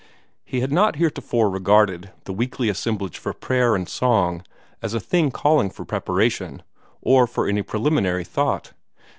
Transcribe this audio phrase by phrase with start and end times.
[0.43, 4.41] He had not heretofore regarded the weekly assemblage for prayer and song
[4.81, 6.63] as a thing calling for preparation,
[7.03, 8.73] or for any preliminary thought.